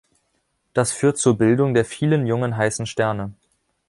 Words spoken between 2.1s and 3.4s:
jungen heißen Sterne.